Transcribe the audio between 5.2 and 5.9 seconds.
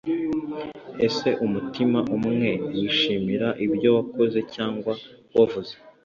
wavuze